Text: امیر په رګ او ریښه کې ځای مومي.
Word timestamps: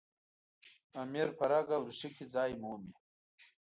امیر 1.01 1.27
په 1.37 1.43
رګ 1.51 1.67
او 1.75 1.81
ریښه 1.89 2.09
کې 2.15 2.25
ځای 2.33 2.51
مومي. 2.61 2.93